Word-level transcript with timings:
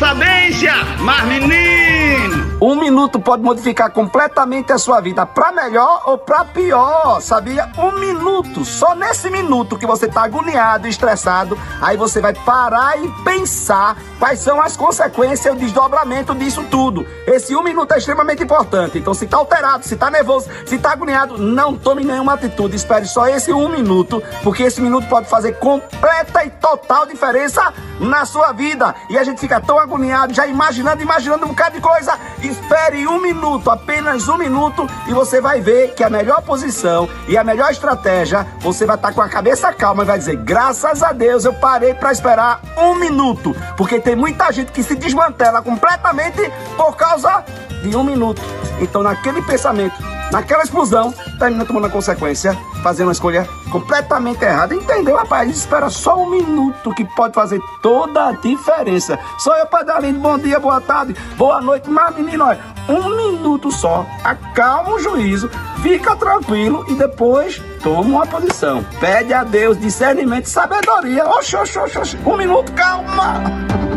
sabência, 0.00 0.72
mas 1.00 1.26
menino 1.26 1.69
minuto 2.76 3.18
pode 3.18 3.42
modificar 3.42 3.90
completamente 3.90 4.72
a 4.72 4.78
sua 4.78 5.00
vida 5.00 5.24
para 5.24 5.50
melhor 5.50 6.02
ou 6.04 6.18
para 6.18 6.44
pior, 6.44 7.20
sabia? 7.20 7.70
Um 7.78 7.98
minuto, 7.98 8.64
só 8.64 8.94
nesse 8.94 9.30
minuto 9.30 9.78
que 9.78 9.86
você 9.86 10.06
está 10.06 10.24
agoniado, 10.24 10.86
estressado, 10.86 11.58
aí 11.80 11.96
você 11.96 12.20
vai 12.20 12.34
parar 12.34 13.02
e 13.02 13.08
pensar 13.24 13.96
quais 14.18 14.40
são 14.40 14.60
as 14.60 14.76
consequências 14.76 15.46
e 15.46 15.56
o 15.56 15.58
desdobramento 15.58 16.34
disso 16.34 16.62
tudo. 16.70 17.06
Esse 17.26 17.56
um 17.56 17.62
minuto 17.62 17.92
é 17.92 17.98
extremamente 17.98 18.42
importante. 18.42 18.98
Então, 18.98 19.14
se 19.14 19.24
está 19.24 19.38
alterado, 19.38 19.86
se 19.86 19.94
está 19.94 20.10
nervoso, 20.10 20.50
se 20.66 20.74
está 20.74 20.92
agoniado, 20.92 21.38
não 21.38 21.76
tome 21.76 22.04
nenhuma 22.04 22.34
atitude. 22.34 22.76
Espere 22.76 23.06
só 23.06 23.26
esse 23.26 23.52
um 23.52 23.68
minuto, 23.68 24.22
porque 24.42 24.64
esse 24.64 24.80
minuto 24.80 25.08
pode 25.08 25.28
fazer 25.28 25.52
completa 25.54 26.44
e 26.44 26.50
total 26.50 27.06
diferença 27.06 27.72
na 28.00 28.24
sua 28.24 28.52
vida. 28.52 28.94
E 29.08 29.18
a 29.18 29.24
gente 29.24 29.40
fica 29.40 29.60
tão 29.60 29.78
agoniado, 29.78 30.34
já 30.34 30.46
imaginando, 30.46 31.02
imaginando 31.02 31.44
um 31.44 31.48
bocado 31.48 31.76
de 31.76 31.80
coisa. 31.80 32.18
Espere 32.50 33.06
um 33.06 33.20
minuto, 33.20 33.70
apenas 33.70 34.28
um 34.28 34.36
minuto, 34.36 34.84
e 35.06 35.12
você 35.12 35.40
vai 35.40 35.60
ver 35.60 35.94
que 35.94 36.02
a 36.02 36.10
melhor 36.10 36.42
posição 36.42 37.08
e 37.28 37.38
a 37.38 37.44
melhor 37.44 37.70
estratégia, 37.70 38.44
você 38.58 38.84
vai 38.84 38.96
estar 38.96 39.12
com 39.12 39.22
a 39.22 39.28
cabeça 39.28 39.72
calma 39.72 40.02
e 40.02 40.06
vai 40.06 40.18
dizer: 40.18 40.34
graças 40.36 41.00
a 41.00 41.12
Deus 41.12 41.44
eu 41.44 41.54
parei 41.54 41.94
para 41.94 42.10
esperar 42.10 42.60
um 42.76 42.96
minuto. 42.96 43.54
Porque 43.76 44.00
tem 44.00 44.16
muita 44.16 44.50
gente 44.50 44.72
que 44.72 44.82
se 44.82 44.96
desmantela 44.96 45.62
completamente 45.62 46.50
por 46.76 46.96
causa 46.96 47.44
de 47.82 47.96
um 47.96 48.02
minuto. 48.02 48.42
Então, 48.80 49.00
naquele 49.00 49.42
pensamento, 49.42 49.94
naquela 50.32 50.64
explosão, 50.64 51.14
termina 51.40 51.64
tomando 51.64 51.86
a 51.86 51.90
consequência, 51.90 52.56
fazendo 52.82 53.06
uma 53.06 53.12
escolha 53.12 53.48
completamente 53.70 54.44
errada. 54.44 54.74
Entendeu, 54.74 55.16
rapaz? 55.16 55.48
Espera 55.50 55.88
só 55.88 56.22
um 56.22 56.28
minuto 56.28 56.94
que 56.94 57.04
pode 57.04 57.34
fazer 57.34 57.60
toda 57.82 58.28
a 58.28 58.32
diferença. 58.32 59.18
Sou 59.38 59.56
eu, 59.56 59.66
Padre 59.66 59.92
Arlindo. 59.92 60.20
Bom 60.20 60.38
dia, 60.38 60.60
boa 60.60 60.80
tarde, 60.80 61.16
boa 61.38 61.60
noite. 61.62 61.88
Mas, 61.88 62.14
menino, 62.14 62.44
olha, 62.44 62.60
um 62.88 63.16
minuto 63.16 63.72
só, 63.72 64.06
acalma 64.22 64.90
o 64.90 64.98
juízo, 64.98 65.50
fica 65.82 66.14
tranquilo 66.14 66.84
e 66.88 66.94
depois 66.94 67.60
toma 67.82 68.00
uma 68.02 68.26
posição. 68.26 68.84
Pede 69.00 69.32
a 69.32 69.42
Deus 69.42 69.80
discernimento 69.80 70.44
e 70.44 70.50
sabedoria. 70.50 71.26
Oxi, 71.26 71.56
oxi, 71.56 71.78
oxi, 71.78 71.98
oxi. 71.98 72.18
Um 72.26 72.36
minuto, 72.36 72.70
calma. 72.72 73.89